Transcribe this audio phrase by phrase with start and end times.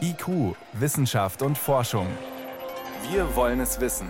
[0.00, 2.06] IQ, Wissenschaft und Forschung.
[3.10, 4.08] Wir wollen es wissen.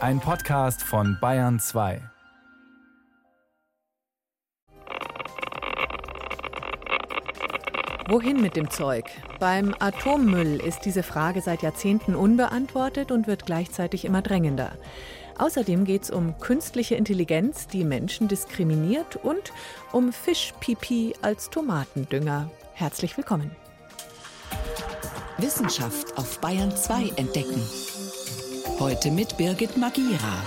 [0.00, 2.00] Ein Podcast von Bayern 2.
[8.08, 9.06] Wohin mit dem Zeug?
[9.40, 14.72] Beim Atommüll ist diese Frage seit Jahrzehnten unbeantwortet und wird gleichzeitig immer drängender.
[15.38, 19.52] Außerdem geht es um künstliche Intelligenz, die Menschen diskriminiert und
[19.92, 22.50] um Fischpipi als Tomatendünger.
[22.74, 23.50] Herzlich willkommen.
[25.40, 27.62] Wissenschaft auf Bayern 2 entdecken.
[28.80, 30.42] Heute mit Birgit Magira.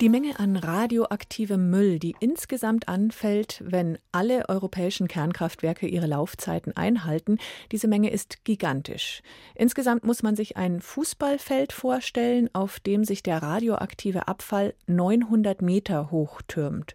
[0.00, 7.38] Die Menge an radioaktivem Müll, die insgesamt anfällt, wenn alle europäischen Kernkraftwerke ihre Laufzeiten einhalten,
[7.72, 9.22] diese Menge ist gigantisch.
[9.56, 16.12] Insgesamt muss man sich ein Fußballfeld vorstellen, auf dem sich der radioaktive Abfall 900 Meter
[16.12, 16.94] hoch türmt.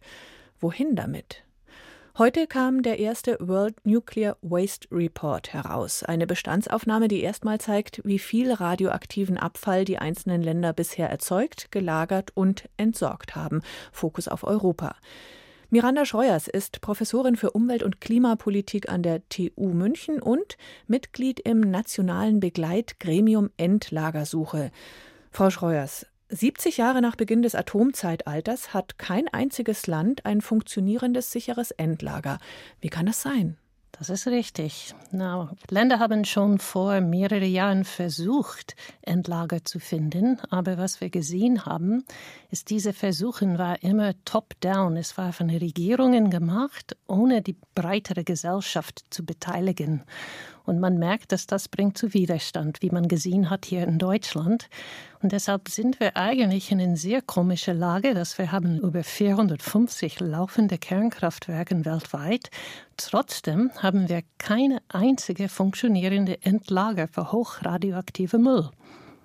[0.62, 1.44] Wohin damit?
[2.18, 8.20] Heute kam der erste World Nuclear Waste Report heraus, eine Bestandsaufnahme, die erstmal zeigt, wie
[8.20, 13.62] viel radioaktiven Abfall die einzelnen Länder bisher erzeugt, gelagert und entsorgt haben.
[13.94, 14.98] Fokus auf Europa.
[15.70, 20.58] Miranda Scheuers ist Professorin für Umwelt- und Klimapolitik an der TU München und
[20.88, 24.72] Mitglied im nationalen Begleitgremium Endlagersuche.
[25.32, 31.72] Frau Scheuers, 70 Jahre nach Beginn des Atomzeitalters hat kein einziges Land ein funktionierendes, sicheres
[31.72, 32.40] Endlager.
[32.80, 33.58] Wie kann das sein?
[33.92, 34.96] Das ist richtig.
[35.12, 40.40] Na, Länder haben schon vor mehreren Jahren versucht, Endlager zu finden.
[40.50, 42.06] Aber was wir gesehen haben,
[42.50, 44.96] ist, diese Versuche war immer top-down.
[44.96, 50.04] Es war von Regierungen gemacht, ohne die breitere Gesellschaft zu beteiligen.
[50.66, 54.70] Und man merkt, dass das bringt zu Widerstand, wie man gesehen hat hier in Deutschland.
[55.22, 60.20] Und deshalb sind wir eigentlich in einer sehr komischen Lage, dass wir haben über 450
[60.20, 62.50] laufende Kernkraftwerke weltweit.
[62.98, 68.70] Trotzdem haben wir keine einzige funktionierende Endlager für hochradioaktive Müll.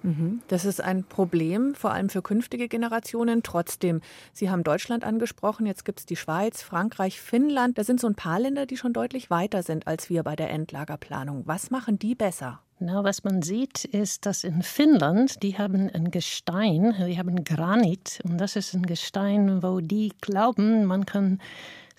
[0.06, 0.40] Mhm.
[0.46, 3.42] Das ist ein Problem, vor allem für künftige Generationen.
[3.42, 4.00] Trotzdem,
[4.32, 7.76] Sie haben Deutschland angesprochen, jetzt gibt es die Schweiz, Frankreich, Finnland.
[7.76, 10.50] Da sind so ein paar Länder, die schon deutlich weiter sind als wir bei der
[10.50, 11.42] Endlagerplanung.
[11.46, 12.60] Was machen die besser?
[12.78, 18.20] Na, was man sieht, ist, dass in Finnland, die haben ein Gestein, die haben Granit.
[18.22, 21.40] Und das ist ein Gestein, wo die glauben, man kann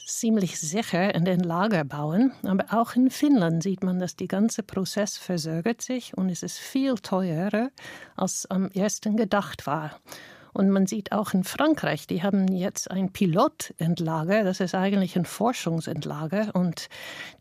[0.05, 2.31] ziemlich sicher in den Lager bauen.
[2.43, 6.57] Aber auch in Finnland sieht man, dass der ganze Prozess verzögert sich und es ist
[6.57, 7.69] viel teurer,
[8.15, 9.99] als am ersten gedacht war.
[10.57, 15.25] Und man sieht auch in Frankreich, die haben jetzt ein Pilotendlager, das ist eigentlich ein
[15.25, 16.89] Forschungsendlager und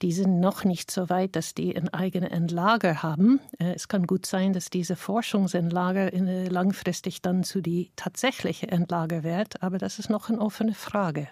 [0.02, 3.40] die sind noch nicht so weit, dass die ein eigenes Endlager haben.
[3.58, 6.10] Äh, es kann gut sein, dass diese Forschungsendlager
[6.50, 11.28] langfristig dann zu die tatsächliche Endlager wird, aber das ist noch eine offene Frage.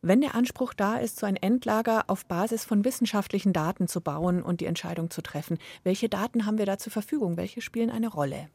[0.00, 4.42] Wenn der Anspruch da ist, so ein Endlager auf Basis von wissenschaftlichen Daten zu bauen
[4.42, 7.36] und die Entscheidung zu treffen, welche Daten haben wir da zur Verfügung?
[7.36, 8.48] Welche spielen eine Rolle?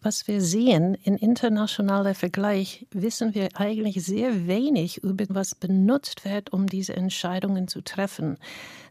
[0.00, 6.52] Was wir sehen in internationaler Vergleich, wissen wir eigentlich sehr wenig über was benutzt wird,
[6.52, 8.38] um diese Entscheidungen zu treffen.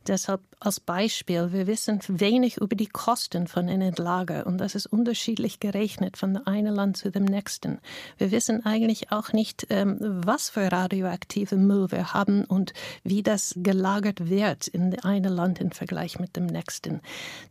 [0.08, 4.86] Deshalb als Beispiel, wir wissen wenig über die Kosten von einem Lager und das ist
[4.86, 7.80] unterschiedlich gerechnet von einem Land zu dem nächsten.
[8.20, 12.74] Wir wissen eigentlich auch nicht, ähm, was für radioaktive Müll wir haben und
[13.04, 17.02] wie das gelagert wird in einem Land im Vergleich mit dem nächsten.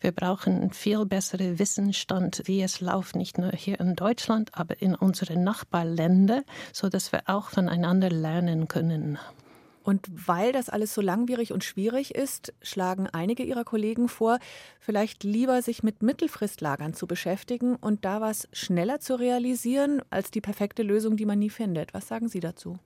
[0.00, 4.94] Wir brauchen viel besseren Wissensstand, wie es läuft, nicht nur hier in Deutschland, aber in
[4.94, 9.18] unseren Nachbarländern, so dass wir auch voneinander lernen können.
[9.84, 14.38] Und weil das alles so langwierig und schwierig ist, schlagen einige ihrer Kollegen vor,
[14.80, 20.40] vielleicht lieber sich mit Mittelfristlagern zu beschäftigen und da was schneller zu realisieren als die
[20.40, 21.92] perfekte Lösung, die man nie findet.
[21.92, 22.78] Was sagen Sie dazu?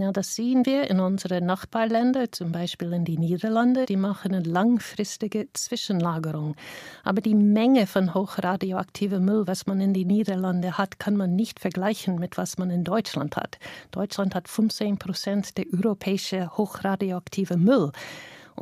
[0.00, 3.86] Ja, das sehen wir in unseren Nachbarländern, zum Beispiel in die Niederlande.
[3.86, 6.56] Die machen eine langfristige Zwischenlagerung.
[7.04, 11.60] Aber die Menge von hochradioaktivem Müll, was man in die Niederlande hat, kann man nicht
[11.60, 13.58] vergleichen mit was man in Deutschland hat.
[13.90, 17.92] Deutschland hat 15 Prozent der europäischen hochradioaktiven Müll.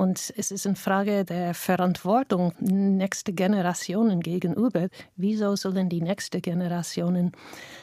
[0.01, 4.89] Und es ist eine Frage der Verantwortung nächste Generationen gegenüber.
[5.17, 7.33] Wieso sollen die nächsten Generationen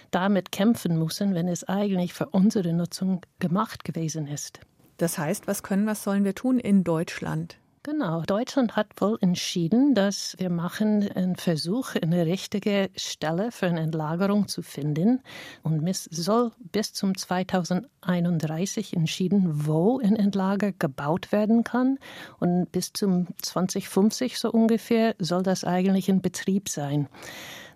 [0.09, 4.61] damit kämpfen müssen, wenn es eigentlich für unsere Nutzung gemacht gewesen ist?
[4.97, 7.59] Das heißt, was können, was sollen wir tun in Deutschland?
[7.87, 8.21] Genau.
[8.23, 14.49] Deutschland hat wohl entschieden, dass wir machen einen Versuch, eine richtige Stelle für eine Entlagerung
[14.49, 15.21] zu finden.
[15.63, 21.97] Und es soll bis zum 2031 entschieden, wo ein Endlager gebaut werden kann.
[22.41, 27.07] Und bis zum 2050 so ungefähr soll das eigentlich in Betrieb sein.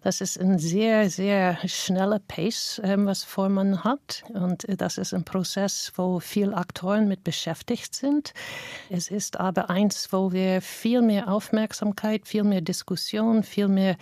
[0.04, 4.24] Das ist ein sehr, sehr schneller Pace, ähm, was vor man hat.
[4.34, 8.34] Und das ist ein Prozess, wo viele Aktoren mit beschäftigt sind.
[8.90, 13.96] Es ist aber eins, wo wir viel mehr Aufmerksamkeit, viel mehr Diskussion, viel mehr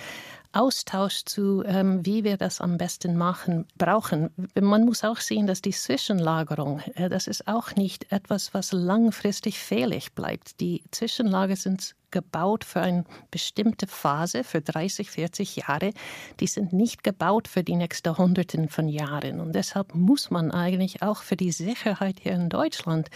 [0.52, 4.32] Austausch zu, ähm, wie wir das am besten machen, brauchen.
[4.60, 9.60] Man muss auch sehen, dass die Zwischenlagerung, äh, das ist auch nicht etwas, was langfristig
[9.60, 10.60] fehlig bleibt.
[10.60, 15.92] Die Zwischenlager sind gebaut für eine bestimmte Phase, für 30, 40 Jahre.
[16.40, 19.40] Die sind nicht gebaut für die nächsten Hunderten von Jahren.
[19.40, 23.10] Und deshalb muss man eigentlich auch für die Sicherheit hier in Deutschland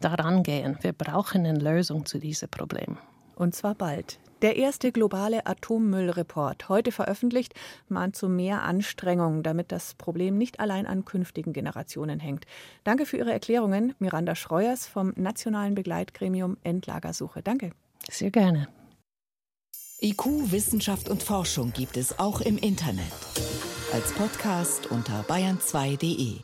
[0.00, 0.76] daran gehen.
[0.82, 2.98] Wir brauchen eine Lösung zu diesem Problem.
[3.36, 4.18] Und zwar bald.
[4.42, 7.54] Der erste globale Atommüllreport, heute veröffentlicht,
[7.88, 12.44] mahnt zu mehr Anstrengungen, damit das Problem nicht allein an künftigen Generationen hängt.
[12.82, 17.42] Danke für Ihre Erklärungen, Miranda Schreuers vom Nationalen Begleitgremium Endlagersuche.
[17.42, 17.70] Danke.
[18.10, 18.68] Sehr gerne.
[20.00, 23.12] IQ, Wissenschaft und Forschung gibt es auch im Internet.
[23.92, 26.40] Als Podcast unter bayern2.de.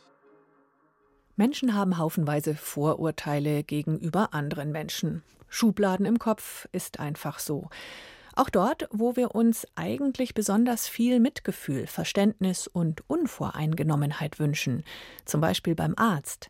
[1.35, 5.21] Menschen haben haufenweise Vorurteile gegenüber anderen Menschen.
[5.51, 7.69] Schubladen im Kopf ist einfach so.
[8.33, 14.83] Auch dort, wo wir uns eigentlich besonders viel Mitgefühl, Verständnis und Unvoreingenommenheit wünschen,
[15.25, 16.49] zum Beispiel beim Arzt.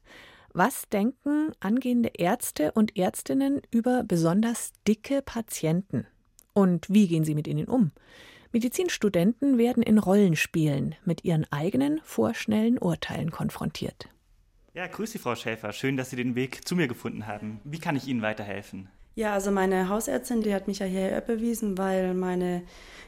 [0.53, 6.05] Was denken angehende Ärzte und Ärztinnen über besonders dicke Patienten?
[6.53, 7.91] Und wie gehen sie mit ihnen um?
[8.51, 14.09] Medizinstudenten werden in Rollenspielen mit ihren eigenen vorschnellen Urteilen konfrontiert.
[14.73, 15.73] Ja, grüß Sie, Frau Schäfer.
[15.73, 17.59] Schön, dass Sie den Weg zu mir gefunden haben.
[17.65, 18.87] Wie kann ich Ihnen weiterhelfen?
[19.13, 22.63] Ja, also meine Hausärztin, die hat mich ja hierher bewiesen, weil meine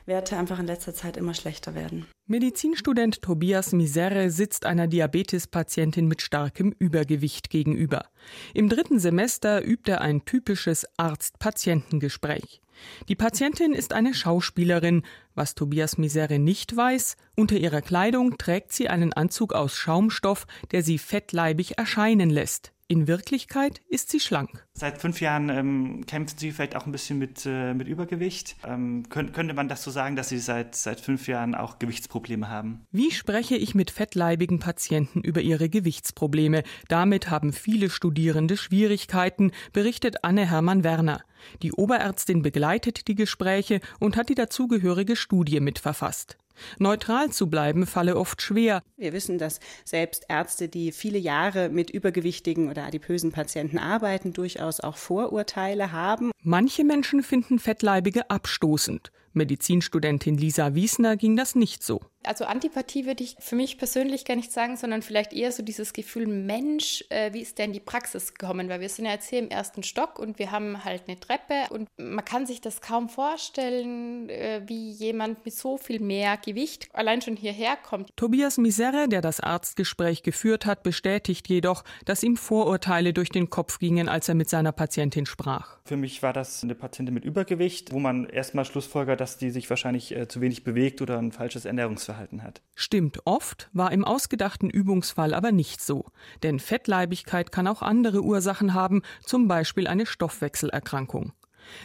[0.06, 2.06] Werte einfach in letzter Zeit immer schlechter werden.
[2.28, 8.06] Medizinstudent Tobias Misere sitzt einer Diabetespatientin mit starkem Übergewicht gegenüber.
[8.54, 12.62] Im dritten Semester übt er ein typisches Arzt-Patientengespräch.
[13.08, 15.04] Die Patientin ist eine Schauspielerin.
[15.36, 20.84] Was Tobias Misere nicht weiß, unter ihrer Kleidung trägt sie einen Anzug aus Schaumstoff, der
[20.84, 22.73] sie fettleibig erscheinen lässt.
[22.94, 24.68] In Wirklichkeit ist sie schlank.
[24.76, 28.56] Seit fünf Jahren ähm, kämpft sie vielleicht auch ein bisschen mit, äh, mit Übergewicht.
[28.64, 32.50] Ähm, könnt, könnte man das so sagen, dass Sie seit, seit fünf Jahren auch Gewichtsprobleme
[32.50, 32.86] haben?
[32.92, 36.62] Wie spreche ich mit fettleibigen Patienten über ihre Gewichtsprobleme?
[36.88, 41.24] Damit haben viele Studierende Schwierigkeiten, berichtet Anne Hermann-Werner.
[41.62, 46.38] Die Oberärztin begleitet die Gespräche und hat die dazugehörige Studie mitverfasst.
[46.78, 48.82] Neutral zu bleiben falle oft schwer.
[48.98, 54.80] Wir wissen, dass selbst Ärzte, die viele Jahre mit übergewichtigen oder adipösen Patienten arbeiten, durchaus
[54.80, 56.32] auch Vorurteile haben.
[56.42, 59.12] Manche Menschen finden Fettleibige abstoßend.
[59.34, 62.02] Medizinstudentin Lisa Wiesner ging das nicht so.
[62.26, 65.94] Also Antipathie würde ich für mich persönlich gar nicht sagen, sondern vielleicht eher so dieses
[65.94, 68.70] Gefühl, Mensch, äh, wie ist der in die Praxis gekommen?
[68.70, 71.54] Weil wir sind ja jetzt hier im ersten Stock und wir haben halt eine Treppe
[71.70, 76.88] und man kann sich das kaum vorstellen, äh, wie jemand mit so viel mehr Gewicht
[76.94, 78.16] allein schon hierher kommt.
[78.16, 83.80] Tobias Misere, der das Arztgespräch geführt hat, bestätigt jedoch, dass ihm Vorurteile durch den Kopf
[83.80, 85.78] gingen, als er mit seiner Patientin sprach.
[85.86, 89.70] Für mich war das eine Patientin mit Übergewicht, wo man erstmal schlussfolgert, dass die sich
[89.70, 92.62] wahrscheinlich äh, zu wenig bewegt oder ein falsches Ernährungsverhalten hat.
[92.76, 96.06] Stimmt oft, war im ausgedachten Übungsfall aber nicht so.
[96.42, 101.34] Denn Fettleibigkeit kann auch andere Ursachen haben, zum Beispiel eine Stoffwechselerkrankung.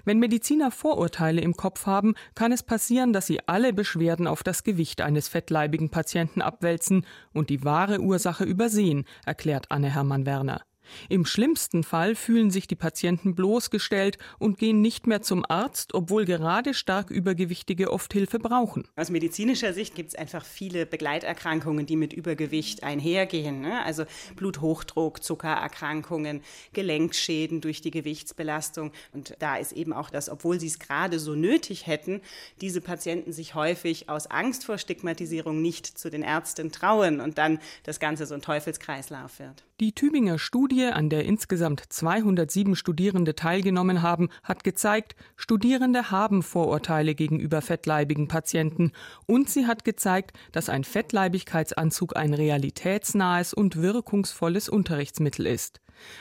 [0.04, 4.64] Wenn Mediziner Vorurteile im Kopf haben, kann es passieren, dass sie alle Beschwerden auf das
[4.64, 10.62] Gewicht eines fettleibigen Patienten abwälzen und die wahre Ursache übersehen, erklärt Anne Hermann Werner.
[11.08, 16.24] Im schlimmsten Fall fühlen sich die Patienten bloßgestellt und gehen nicht mehr zum Arzt, obwohl
[16.24, 18.84] gerade stark Übergewichtige oft Hilfe brauchen.
[18.96, 23.60] Aus medizinischer Sicht gibt es einfach viele Begleiterkrankungen, die mit Übergewicht einhergehen.
[23.60, 23.84] Ne?
[23.84, 24.04] Also
[24.36, 28.92] Bluthochdruck, Zuckererkrankungen, Gelenkschäden durch die Gewichtsbelastung.
[29.12, 32.20] Und da ist eben auch das, obwohl sie es gerade so nötig hätten,
[32.60, 37.58] diese Patienten sich häufig aus Angst vor Stigmatisierung nicht zu den Ärzten trauen und dann
[37.84, 39.64] das Ganze so ein Teufelskreislauf wird.
[39.80, 40.38] Die Tübinger
[40.78, 48.28] Studie, an der insgesamt 207 Studierende teilgenommen haben, hat gezeigt, Studierende haben Vorurteile gegenüber fettleibigen
[48.28, 48.92] Patienten
[49.26, 55.80] und sie hat gezeigt, dass ein Fettleibigkeitsanzug ein realitätsnahes und wirkungsvolles Unterrichtsmittel ist.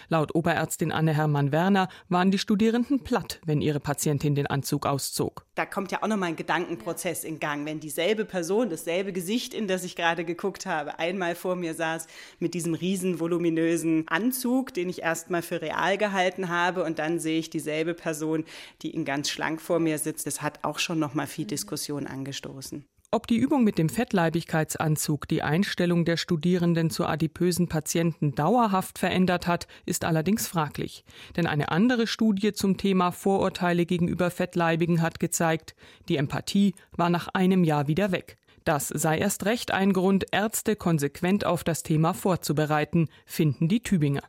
[0.09, 5.45] Laut Oberärztin Anne Hermann Werner waren die Studierenden platt, wenn ihre Patientin den Anzug auszog.
[5.55, 9.67] Da kommt ja auch nochmal ein Gedankenprozess in Gang, wenn dieselbe Person, dasselbe Gesicht, in
[9.67, 12.07] das ich gerade geguckt habe, einmal vor mir saß
[12.39, 17.39] mit diesem riesen voluminösen Anzug, den ich erstmal für real gehalten habe und dann sehe
[17.39, 18.45] ich dieselbe Person,
[18.81, 20.27] die in ganz schlank vor mir sitzt.
[20.27, 22.85] Das hat auch schon nochmal viel Diskussion angestoßen.
[23.09, 29.47] Ob die Übung mit dem Fettleibigkeitsanzug die Einstellung der Studierenden zu adipösen Patienten dauerhaft verändert
[29.47, 31.05] hat, ist allerdings fraglich.
[31.37, 35.73] Denn eine andere Studie zum Thema Vorurteile gegenüber Fettleibigen hat gezeigt,
[36.09, 38.37] die Empathie war nach einem Jahr wieder weg.
[38.65, 44.23] Das sei erst recht ein Grund, Ärzte konsequent auf das Thema vorzubereiten, finden die Tübinger.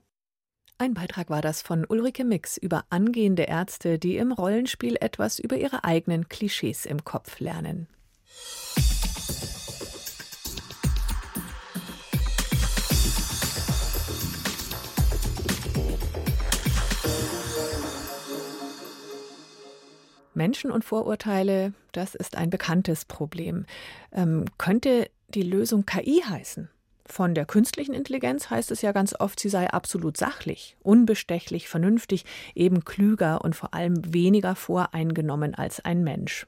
[0.78, 5.56] Ein Beitrag war das von Ulrike Mix über angehende Ärzte, die im Rollenspiel etwas über
[5.56, 7.88] ihre eigenen Klischees im Kopf lernen.
[20.38, 23.66] Menschen und Vorurteile, das ist ein bekanntes Problem.
[24.12, 26.70] Ähm, könnte die Lösung KI heißen?
[27.04, 32.24] Von der künstlichen Intelligenz heißt es ja ganz oft, sie sei absolut sachlich, unbestechlich, vernünftig,
[32.54, 36.46] eben klüger und vor allem weniger voreingenommen als ein Mensch.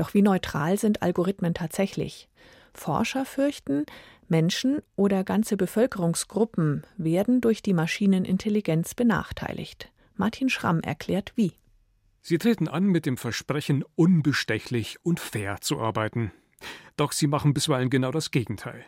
[0.00, 2.30] Doch wie neutral sind Algorithmen tatsächlich?
[2.72, 3.84] Forscher fürchten,
[4.28, 9.92] Menschen oder ganze Bevölkerungsgruppen werden durch die Maschinenintelligenz benachteiligt.
[10.16, 11.52] Martin Schramm erklärt wie.
[12.22, 16.32] Sie treten an mit dem Versprechen, unbestechlich und fair zu arbeiten.
[16.96, 18.82] Doch sie machen bisweilen genau das Gegenteil.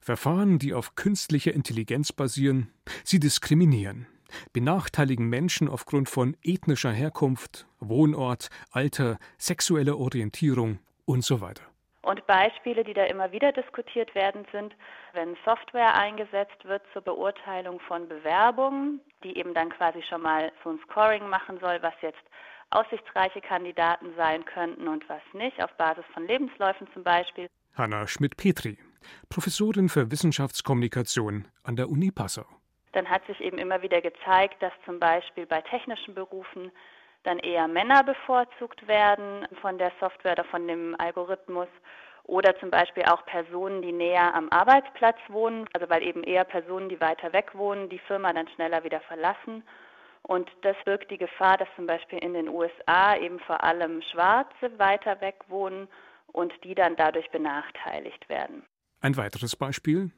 [0.00, 2.70] Verfahren, die auf künstlicher Intelligenz basieren,
[3.04, 4.06] sie diskriminieren
[4.52, 11.62] benachteiligen Menschen aufgrund von ethnischer Herkunft, Wohnort, Alter, sexueller Orientierung und so weiter.
[12.02, 14.74] Und Beispiele, die da immer wieder diskutiert werden, sind,
[15.14, 20.70] wenn Software eingesetzt wird zur Beurteilung von Bewerbungen, die eben dann quasi schon mal so
[20.70, 22.22] ein Scoring machen soll, was jetzt
[22.70, 27.48] aussichtsreiche Kandidaten sein könnten und was nicht, auf Basis von Lebensläufen zum Beispiel.
[27.74, 28.78] Hanna Schmidt-Petri,
[29.30, 32.44] Professorin für Wissenschaftskommunikation an der Uni Passau
[32.94, 36.70] dann hat sich eben immer wieder gezeigt, dass zum Beispiel bei technischen Berufen
[37.24, 41.68] dann eher Männer bevorzugt werden von der Software oder von dem Algorithmus
[42.24, 46.88] oder zum Beispiel auch Personen, die näher am Arbeitsplatz wohnen, also weil eben eher Personen,
[46.88, 49.62] die weiter weg wohnen, die Firma dann schneller wieder verlassen.
[50.22, 54.78] Und das birgt die Gefahr, dass zum Beispiel in den USA eben vor allem Schwarze
[54.78, 55.86] weiter weg wohnen
[56.28, 58.64] und die dann dadurch benachteiligt werden.
[59.02, 60.10] Ein weiteres Beispiel.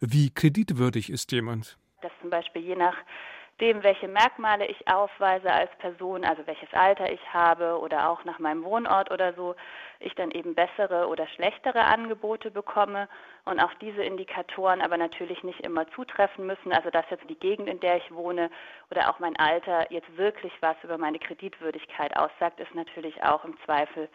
[0.00, 1.76] Wie kreditwürdig ist jemand?
[2.02, 7.20] Dass zum Beispiel je nachdem, welche Merkmale ich aufweise als Person, also welches Alter ich
[7.32, 9.54] habe oder auch nach meinem Wohnort oder so,
[10.00, 13.08] ich dann eben bessere oder schlechtere Angebote bekomme
[13.44, 17.68] und auch diese Indikatoren aber natürlich nicht immer zutreffen müssen, also dass jetzt die Gegend,
[17.68, 18.50] in der ich wohne
[18.90, 23.56] oder auch mein Alter jetzt wirklich was über meine Kreditwürdigkeit aussagt, ist natürlich auch im
[23.64, 24.08] Zweifel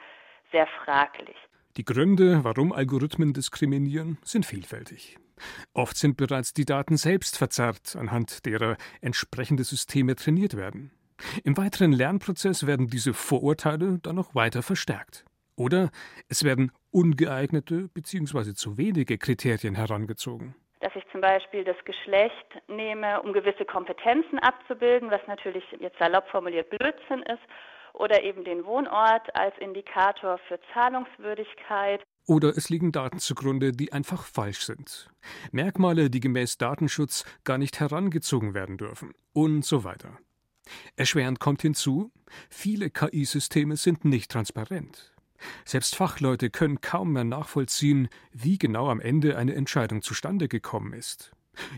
[0.52, 1.38] sehr fraglich.
[1.78, 5.20] Die Gründe, warum Algorithmen diskriminieren, sind vielfältig.
[5.76, 10.92] Oft sind bereits die Daten selbst verzerrt, anhand derer entsprechende Systeme trainiert werden.
[11.44, 15.24] Im weiteren Lernprozess werden diese Vorurteile dann noch weiter verstärkt.
[15.56, 15.92] Oder
[16.30, 18.54] es werden ungeeignete bzw.
[18.56, 20.56] zu wenige Kriterien herangezogen.
[20.80, 26.28] Dass ich zum Beispiel das Geschlecht nehme, um gewisse Kompetenzen abzubilden, was natürlich jetzt salopp
[26.30, 27.44] formuliert Blödsinn ist,
[27.98, 32.04] oder eben den Wohnort als Indikator für Zahlungswürdigkeit.
[32.26, 35.10] Oder es liegen Daten zugrunde, die einfach falsch sind.
[35.52, 39.14] Merkmale, die gemäß Datenschutz gar nicht herangezogen werden dürfen.
[39.34, 40.18] Und so weiter.
[40.98, 42.12] Erschwerend kommt hinzu,
[42.50, 45.14] viele KI-Systeme sind nicht transparent.
[45.66, 51.32] Selbst Fachleute können kaum mehr nachvollziehen, wie genau am Ende eine Entscheidung zustande gekommen ist.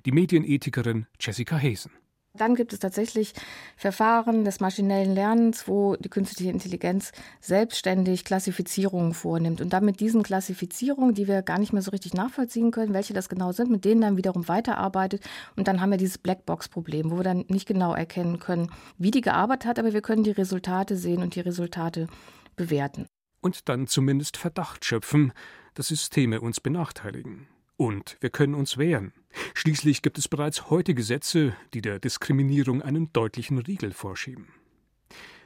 [0.06, 1.92] Die Medienethikerin Jessica Hesen.
[2.40, 3.34] Dann gibt es tatsächlich
[3.76, 10.24] Verfahren des maschinellen Lernens, wo die künstliche Intelligenz selbstständig Klassifizierungen vornimmt und dann mit diesen
[10.24, 13.84] Klassifizierungen, die wir gar nicht mehr so richtig nachvollziehen können, welche das genau sind, mit
[13.84, 15.22] denen dann wiederum weiterarbeitet
[15.56, 19.22] und dann haben wir dieses Blackbox-Problem, wo wir dann nicht genau erkennen können, wie die
[19.22, 22.08] gearbeitet hat, aber wir können die Resultate sehen und die Resultate
[22.56, 23.06] bewerten.
[23.42, 25.34] Und dann zumindest Verdacht schöpfen,
[25.74, 27.48] dass Systeme uns benachteiligen.
[27.80, 29.14] Und wir können uns wehren.
[29.54, 34.50] Schließlich gibt es bereits heute Gesetze, die der Diskriminierung einen deutlichen Riegel vorschieben.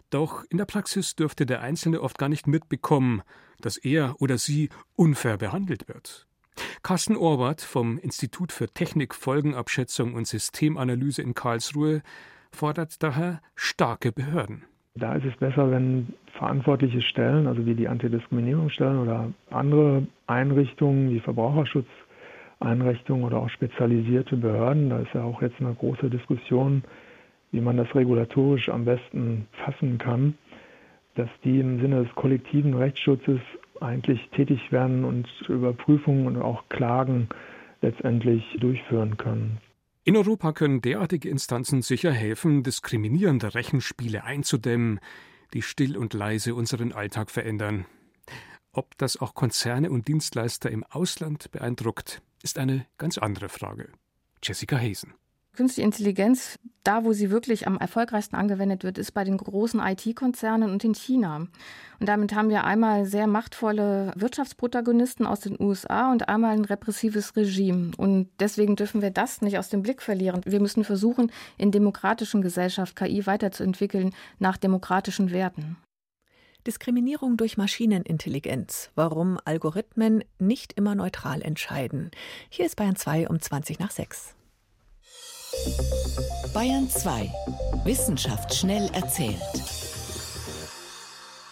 [0.10, 3.22] Doch in der Praxis dürfte der Einzelne oft gar nicht mitbekommen,
[3.62, 6.26] dass er oder sie unfair behandelt wird.
[6.82, 12.02] Carsten Orwart vom Institut für Technik, Folgenabschätzung und Systemanalyse in Karlsruhe
[12.52, 14.66] fordert daher starke Behörden.
[14.96, 21.20] Da ist es besser, wenn verantwortliche Stellen, also wie die Antidiskriminierungsstellen oder andere Einrichtungen wie
[21.20, 21.88] Verbraucherschutz,
[22.64, 24.90] Einrichtungen oder auch spezialisierte Behörden.
[24.90, 26.84] Da ist ja auch jetzt eine große Diskussion,
[27.52, 30.36] wie man das regulatorisch am besten fassen kann,
[31.16, 33.40] dass die im Sinne des kollektiven Rechtsschutzes
[33.80, 37.28] eigentlich tätig werden und Überprüfungen und auch Klagen
[37.82, 39.60] letztendlich durchführen können.
[40.06, 45.00] In Europa können derartige Instanzen sicher helfen, diskriminierende Rechenspiele einzudämmen,
[45.54, 47.86] die still und leise unseren Alltag verändern.
[48.74, 53.90] Ob das auch Konzerne und Dienstleister im Ausland beeindruckt, ist eine ganz andere Frage.
[54.44, 55.14] Jessica Hazen.
[55.56, 60.72] Künstliche Intelligenz, da wo sie wirklich am erfolgreichsten angewendet wird, ist bei den großen IT-Konzernen
[60.72, 61.48] und in China.
[62.00, 67.36] Und damit haben wir einmal sehr machtvolle Wirtschaftsprotagonisten aus den USA und einmal ein repressives
[67.36, 67.92] Regime.
[67.98, 70.42] Und deswegen dürfen wir das nicht aus dem Blick verlieren.
[70.44, 74.10] Wir müssen versuchen, in demokratischen Gesellschaft KI weiterzuentwickeln
[74.40, 75.78] nach demokratischen Werten.
[76.66, 78.90] Diskriminierung durch Maschinenintelligenz.
[78.96, 82.12] Warum Algorithmen nicht immer neutral entscheiden.
[82.50, 84.36] Hier ist Bayern 2 um 20 nach 6.
[86.54, 87.32] Bayern 2.
[87.84, 89.42] Wissenschaft schnell erzählt.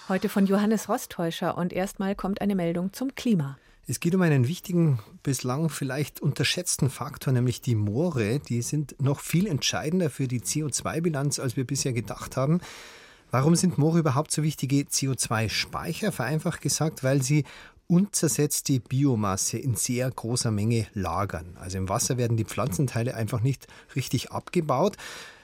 [0.09, 3.57] Heute von Johannes Rostäuscher und erstmal kommt eine Meldung zum Klima.
[3.87, 8.39] Es geht um einen wichtigen, bislang vielleicht unterschätzten Faktor, nämlich die Moore.
[8.39, 12.61] Die sind noch viel entscheidender für die CO2-Bilanz, als wir bisher gedacht haben.
[13.31, 16.11] Warum sind Moore überhaupt so wichtige CO2-Speicher?
[16.11, 17.45] Vereinfacht gesagt, weil sie
[17.87, 21.55] unzersetzte Biomasse in sehr großer Menge lagern.
[21.57, 24.97] Also im Wasser werden die Pflanzenteile einfach nicht richtig abgebaut.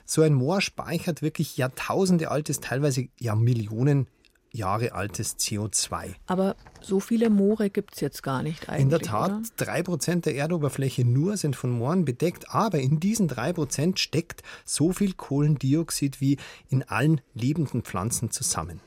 [0.06, 4.08] So ein Moor speichert wirklich Jahrtausende altes, teilweise ja Millionen
[4.51, 6.16] Jahre altes CO2.
[6.25, 8.84] Aber so viele Moore gibt es jetzt gar nicht eigentlich.
[8.84, 9.42] In der Tat, oder?
[9.58, 14.44] drei Prozent der Erdoberfläche nur sind von Mooren bedeckt, aber in diesen drei Prozent steckt
[14.66, 16.38] so viel Kohlendioxid wie
[16.70, 18.80] in allen lebenden Pflanzen zusammen.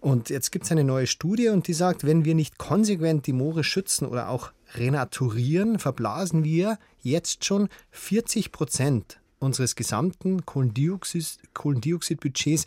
[0.00, 3.32] Und jetzt gibt es eine neue Studie und die sagt, wenn wir nicht konsequent die
[3.32, 12.66] Moore schützen oder auch renaturieren, verblasen wir jetzt schon 40 Prozent unseres gesamten Kohlendioxid, Kohlendioxidbudgets,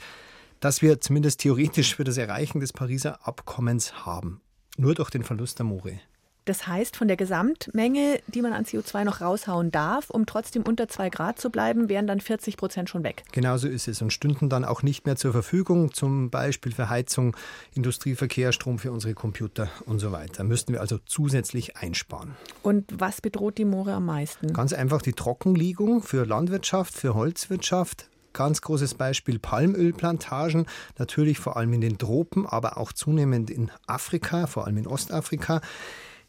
[0.66, 4.42] das wir zumindest theoretisch für das Erreichen des Pariser Abkommens haben.
[4.78, 6.00] Nur durch den Verlust der Moore.
[6.46, 10.88] Das heißt, von der Gesamtmenge, die man an CO2 noch raushauen darf, um trotzdem unter
[10.88, 13.24] 2 Grad zu bleiben, wären dann 40 Prozent schon weg.
[13.32, 16.90] Genau so ist es und stünden dann auch nicht mehr zur Verfügung, zum Beispiel für
[16.90, 17.38] Heizung,
[17.76, 20.44] Industrieverkehr, Strom für unsere Computer und so weiter.
[20.44, 22.34] Müssten wir also zusätzlich einsparen.
[22.64, 24.52] Und was bedroht die Moore am meisten?
[24.52, 30.66] Ganz einfach die Trockenlegung für Landwirtschaft, für Holzwirtschaft, Ganz großes Beispiel Palmölplantagen,
[31.00, 35.62] natürlich vor allem in den Tropen, aber auch zunehmend in Afrika, vor allem in Ostafrika.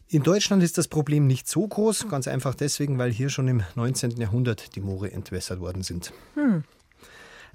[0.07, 3.63] In Deutschland ist das Problem nicht so groß, ganz einfach deswegen, weil hier schon im
[3.75, 4.11] 19.
[4.11, 6.13] Jahrhundert die Moore entwässert worden sind.
[6.35, 6.63] Hm.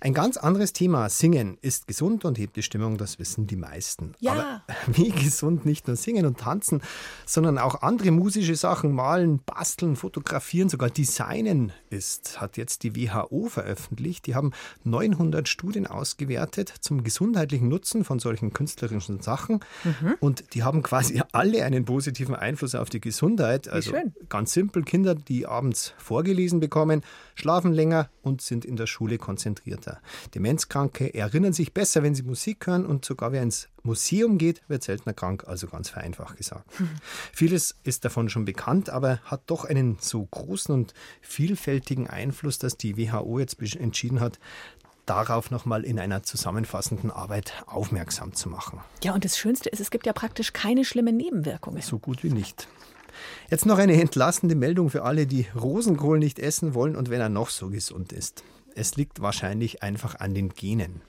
[0.05, 4.15] Ein ganz anderes Thema, Singen, ist gesund und hebt die Stimmung, das wissen die meisten.
[4.19, 4.33] Ja.
[4.33, 6.83] Aber wie gesund nicht nur Singen und Tanzen,
[7.25, 13.47] sondern auch andere musische Sachen, Malen, Basteln, Fotografieren, sogar Designen ist, hat jetzt die WHO
[13.47, 14.27] veröffentlicht.
[14.27, 14.51] Die haben
[14.83, 19.61] 900 Studien ausgewertet zum gesundheitlichen Nutzen von solchen künstlerischen Sachen.
[19.85, 20.17] Mhm.
[20.19, 23.69] Und die haben quasi alle einen positiven Einfluss auf die Gesundheit.
[23.69, 23.95] Also
[24.29, 27.03] ganz simpel, Kinder, die abends vorgelesen bekommen,
[27.37, 30.01] schlafen länger und sind in der Schule konzentrierter weiter.
[30.35, 34.83] Demenzkranke erinnern sich besser, wenn sie Musik hören und sogar wer ins Museum geht, wird
[34.83, 36.81] seltener krank, also ganz vereinfacht gesagt.
[36.81, 36.89] Mhm.
[37.33, 42.77] Vieles ist davon schon bekannt, aber hat doch einen so großen und vielfältigen Einfluss, dass
[42.77, 44.39] die WHO jetzt entschieden hat,
[45.07, 48.81] darauf nochmal in einer zusammenfassenden Arbeit aufmerksam zu machen.
[49.03, 51.83] Ja, und das Schönste ist, es gibt ja praktisch keine schlimmen Nebenwirkungen.
[51.83, 52.69] So gut wie nicht.
[53.51, 57.29] Jetzt noch eine entlastende Meldung für alle, die Rosenkohl nicht essen wollen und wenn er
[57.29, 58.43] noch so gesund ist.
[58.75, 61.03] Es liegt wahrscheinlich einfach an den Genen.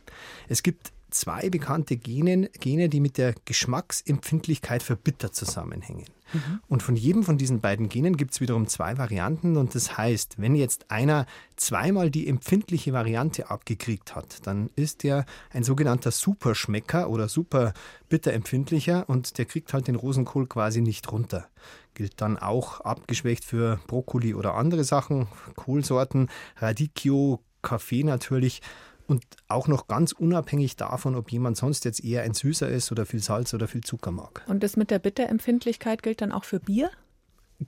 [0.48, 6.06] Es gibt zwei bekannte Gene, Gene, die mit der Geschmacksempfindlichkeit für Bitter zusammenhängen.
[6.34, 6.60] Mhm.
[6.68, 9.56] Und von jedem von diesen beiden Genen gibt es wiederum zwei Varianten.
[9.56, 15.26] Und das heißt, wenn jetzt einer zweimal die empfindliche Variante abgekriegt hat, dann ist der
[15.52, 17.74] ein sogenannter Superschmecker oder super
[18.10, 21.48] bitterempfindlicher und der kriegt halt den Rosenkohl quasi nicht runter.
[21.94, 28.62] Gilt dann auch abgeschwächt für Brokkoli oder andere Sachen, Kohlsorten, Radicchio, Kaffee natürlich
[29.08, 33.06] und auch noch ganz unabhängig davon, ob jemand sonst jetzt eher ein Süßer ist oder
[33.06, 34.44] viel Salz oder viel Zucker mag.
[34.48, 36.92] Und das mit der Bitterempfindlichkeit gilt dann auch für Bier?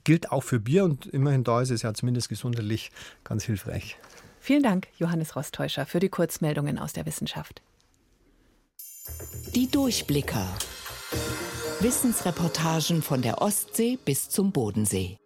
[0.04, 2.90] Gilt auch für Bier und immerhin da ist es ja zumindest gesundheitlich
[3.24, 3.96] ganz hilfreich.
[4.40, 7.62] Vielen Dank, Johannes Rostäuscher, für die Kurzmeldungen aus der Wissenschaft.
[9.54, 10.46] Die Durchblicker.
[11.80, 15.18] Wissensreportagen von der Ostsee bis zum Bodensee.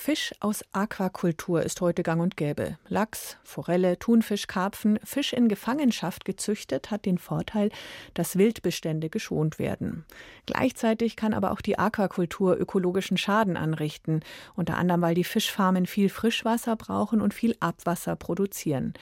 [0.00, 2.78] Fisch aus Aquakultur ist heute gang und gäbe.
[2.86, 7.70] Lachs, Forelle, Thunfisch, Karpfen, Fisch in Gefangenschaft gezüchtet hat den Vorteil,
[8.14, 10.06] dass Wildbestände geschont werden.
[10.46, 14.20] Gleichzeitig kann aber auch die Aquakultur ökologischen Schaden anrichten,
[14.54, 18.94] unter anderem weil die Fischfarmen viel Frischwasser brauchen und viel Abwasser produzieren.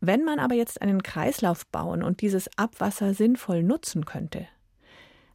[0.00, 4.46] Wenn man aber jetzt einen Kreislauf bauen und dieses Abwasser sinnvoll nutzen könnte,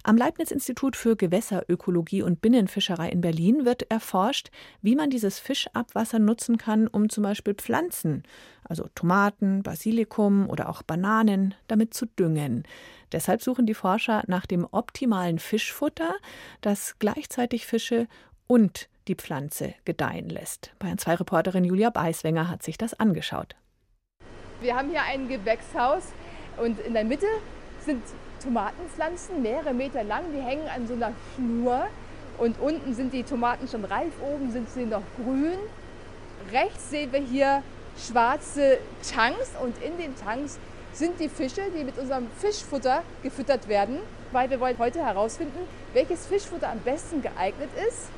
[0.08, 6.58] Am Leibniz-Institut für Gewässerökologie und Binnenfischerei in Berlin wird erforscht, wie man dieses Fischabwasser nutzen
[6.58, 8.24] kann, um zum Beispiel Pflanzen,
[8.64, 12.64] also Tomaten, Basilikum oder auch Bananen, damit zu düngen.
[13.12, 16.16] Deshalb suchen die Forscher nach dem optimalen Fischfutter,
[16.62, 18.08] das gleichzeitig Fische
[18.48, 20.72] und die Pflanze gedeihen lässt.
[20.80, 23.58] Bayern 2 Reporterin Julia Beiswenger hat sich das angeschaut.
[24.62, 26.14] Wir haben hier ein Gewächshaus
[26.56, 27.28] und in der Mitte
[27.82, 28.04] sind
[28.44, 31.88] Tomatenpflanzen, mehrere Meter lang, die hängen an so einer Schnur.
[32.38, 35.58] Und unten sind die Tomaten schon reif, oben sind sie noch grün.
[36.52, 37.64] Rechts sehen wir hier
[37.98, 38.78] schwarze
[39.12, 40.60] Tanks und in den Tanks
[40.94, 44.00] sind die Fische, die mit unserem Fischfutter gefüttert werden,
[44.32, 45.60] weil wir wollen heute herausfinden,
[45.94, 48.10] welches Fischfutter am besten geeignet ist,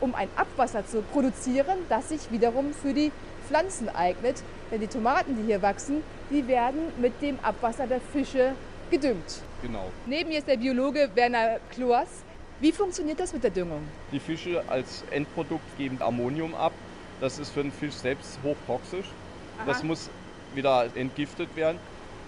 [0.00, 3.12] um ein Abwasser zu produzieren, das sich wiederum für die
[3.48, 4.42] Pflanzen eignet.
[4.70, 8.52] Denn die Tomaten, die hier wachsen, die werden mit dem Abwasser der Fische
[8.94, 9.42] gedüngt.
[9.62, 9.90] Genau.
[10.06, 12.08] Neben mir ist der Biologe Werner Kloas.
[12.60, 13.82] Wie funktioniert das mit der Düngung?
[14.12, 16.72] Die Fische als Endprodukt geben Ammonium ab.
[17.20, 19.06] Das ist für den Fisch selbst hochtoxisch.
[19.58, 19.66] Aha.
[19.66, 20.10] Das muss
[20.54, 21.78] wieder entgiftet werden.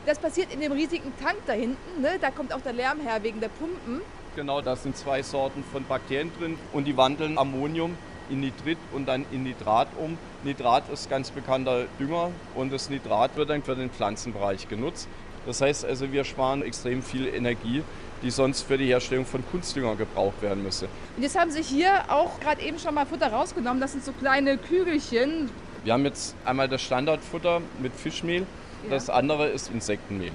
[0.07, 2.01] Das passiert in dem riesigen Tank da hinten.
[2.01, 2.19] Ne?
[2.21, 4.01] Da kommt auch der Lärm her wegen der Pumpen.
[4.35, 7.97] Genau, da sind zwei Sorten von Bakterien drin und die wandeln Ammonium
[8.29, 10.19] in Nitrit und dann in Nitrat um.
[10.43, 15.09] Nitrat ist ganz bekannter Dünger und das Nitrat wird dann für den Pflanzenbereich genutzt.
[15.47, 17.83] Das heißt also, wir sparen extrem viel Energie,
[18.23, 20.89] die sonst für die Herstellung von Kunstdünger gebraucht werden müsste.
[21.17, 23.81] Und jetzt haben Sie hier auch gerade eben schon mal Futter rausgenommen.
[23.81, 25.51] Das sind so kleine Kügelchen.
[25.85, 28.47] Wir haben jetzt einmal das Standardfutter mit Fischmehl.
[28.83, 28.91] Ja.
[28.91, 30.33] Das andere ist Insektenmehl.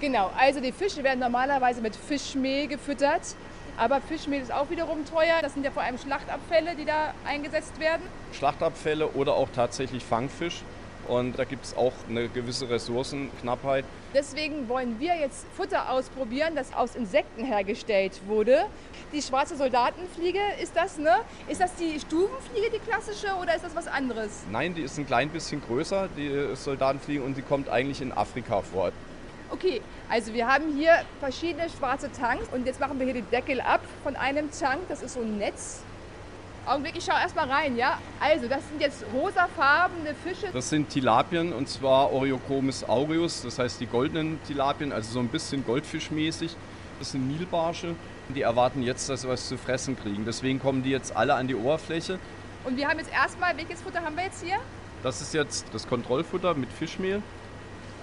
[0.00, 3.22] Genau, also die Fische werden normalerweise mit Fischmehl gefüttert.
[3.76, 5.36] Aber Fischmehl ist auch wiederum teuer.
[5.40, 8.02] Das sind ja vor allem Schlachtabfälle, die da eingesetzt werden.
[8.32, 10.62] Schlachtabfälle oder auch tatsächlich Fangfisch.
[11.08, 13.84] Und da gibt es auch eine gewisse Ressourcenknappheit.
[14.14, 18.66] Deswegen wollen wir jetzt Futter ausprobieren, das aus Insekten hergestellt wurde.
[19.12, 21.16] Die schwarze Soldatenfliege, ist das, ne?
[21.48, 24.44] Ist das die Stubenfliege, die klassische, oder ist das was anderes?
[24.50, 28.62] Nein, die ist ein klein bisschen größer, die Soldatenfliege, und die kommt eigentlich in Afrika
[28.62, 28.92] vor.
[29.50, 33.60] Okay, also wir haben hier verschiedene schwarze Tanks und jetzt machen wir hier den Deckel
[33.60, 34.80] ab von einem Tank.
[34.88, 35.82] Das ist so ein Netz.
[36.66, 37.98] Augenblick, ich schaue erstmal rein, ja?
[38.20, 40.50] Also, das sind jetzt rosafarbene Fische.
[40.52, 45.28] Das sind Tilapien und zwar Oreochromis aureus, das heißt die goldenen Tilapien, also so ein
[45.28, 46.56] bisschen goldfischmäßig.
[46.98, 47.94] Das sind Nilbarsche.
[48.30, 50.24] Die erwarten jetzt, dass sie was zu fressen kriegen.
[50.24, 52.18] Deswegen kommen die jetzt alle an die Oberfläche.
[52.64, 54.56] Und wir haben jetzt erstmal, welches Futter haben wir jetzt hier?
[55.02, 57.20] Das ist jetzt das Kontrollfutter mit Fischmehl.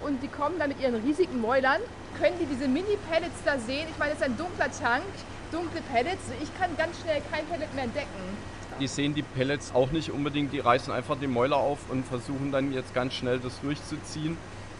[0.01, 1.81] Und die kommen dann mit ihren riesigen Mäulern.
[2.19, 3.87] Können die diese Mini-Pellets da sehen?
[3.89, 5.03] Ich meine, das ist ein dunkler Tank
[5.51, 6.23] dunkle Pellets.
[6.41, 8.37] Ich kann ganz schnell kein Pellet mehr entdecken.
[8.79, 12.51] Die sehen die Pellets auch nicht unbedingt, die reißen einfach die Mäuler auf und versuchen
[12.51, 14.37] dann jetzt ganz schnell das durchzuziehen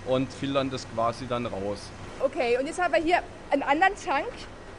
[0.07, 1.89] und filtern das quasi dann raus.
[2.19, 3.19] Okay, und jetzt haben wir hier
[3.51, 4.27] einen anderen Tank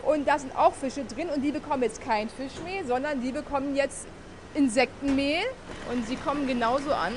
[0.03, 3.77] und da sind auch Fische drin und die bekommen jetzt kein Fischmehl, sondern die bekommen
[3.77, 4.07] jetzt
[4.55, 5.45] Insektenmehl
[5.93, 7.13] und sie kommen genauso an.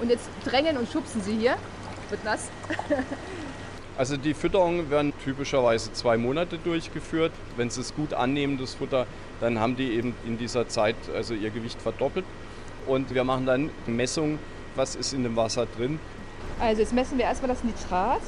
[0.00, 1.56] Und jetzt drängen und schubsen sie hier.
[2.10, 2.48] Wird nass.
[3.96, 7.30] Also die Fütterungen werden typischerweise zwei Monate durchgeführt.
[7.56, 9.06] Wenn sie es gut annehmen, das Futter,
[9.40, 12.24] dann haben die eben in dieser Zeit also ihr Gewicht verdoppelt.
[12.86, 14.40] Und wir machen dann Messungen,
[14.74, 16.00] was ist in dem Wasser drin.
[16.60, 18.20] Also jetzt messen wir erstmal das Nitrat.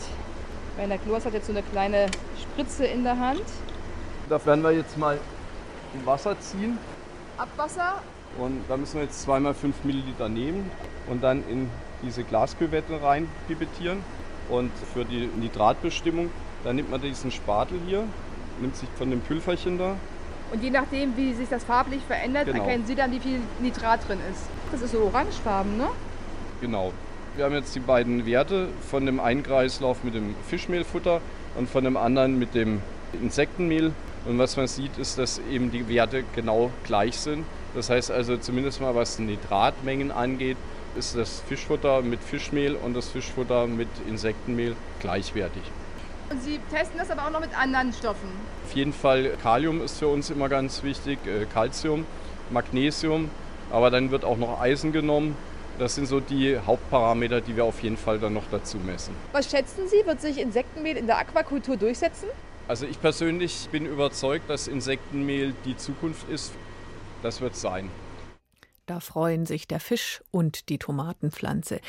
[0.76, 2.06] Werner Kloas hat jetzt so eine kleine
[2.40, 3.42] Spritze in der Hand.
[4.28, 5.18] Da werden wir jetzt mal
[5.94, 6.78] im Wasser ziehen.
[7.38, 8.02] Abwasser.
[8.38, 10.70] Und da müssen wir jetzt zweimal 5 Milliliter nehmen
[11.08, 11.70] und dann in
[12.02, 13.98] diese Glasküvette rein pipettieren.
[14.48, 16.30] Und für die Nitratbestimmung,
[16.64, 18.04] da nimmt man diesen Spatel hier,
[18.60, 19.96] nimmt sich von dem Pülferchen da.
[20.52, 22.62] Und je nachdem, wie sich das farblich verändert, genau.
[22.62, 24.42] erkennen Sie dann, wie viel Nitrat drin ist.
[24.70, 25.88] Das ist so orangefarben, ne?
[26.60, 26.92] Genau.
[27.34, 31.20] Wir haben jetzt die beiden Werte von dem einen Kreislauf mit dem Fischmehlfutter
[31.56, 32.80] und von dem anderen mit dem
[33.12, 33.92] Insektenmehl.
[34.24, 37.44] Und was man sieht, ist, dass eben die Werte genau gleich sind.
[37.74, 40.56] Das heißt also zumindest mal, was Nitratmengen angeht,
[40.96, 45.62] ist das Fischfutter mit Fischmehl und das Fischfutter mit Insektenmehl gleichwertig.
[46.30, 48.28] Und Sie testen das aber auch noch mit anderen Stoffen?
[48.64, 51.18] Auf jeden Fall Kalium ist für uns immer ganz wichtig,
[51.52, 53.30] Calcium, äh, Magnesium,
[53.70, 55.36] aber dann wird auch noch Eisen genommen.
[55.78, 59.14] Das sind so die Hauptparameter, die wir auf jeden Fall dann noch dazu messen.
[59.32, 62.28] Was schätzen Sie, wird sich Insektenmehl in der Aquakultur durchsetzen?
[62.66, 66.52] Also ich persönlich bin überzeugt, dass Insektenmehl die Zukunft ist.
[67.22, 67.90] Das wird sein.
[68.86, 71.80] Da freuen sich der Fisch und die Tomatenpflanze.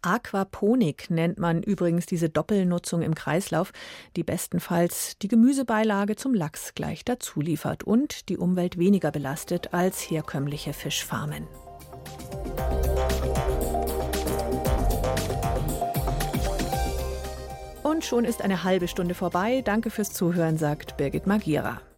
[0.00, 3.74] Aquaponik nennt man übrigens diese Doppelnutzung im Kreislauf,
[4.16, 10.00] die bestenfalls die Gemüsebeilage zum Lachs gleich dazu liefert und die Umwelt weniger belastet als
[10.00, 11.46] herkömmliche Fischfarmen.
[17.82, 19.60] Und schon ist eine halbe Stunde vorbei.
[19.62, 21.82] Danke fürs Zuhören, sagt Birgit Magira.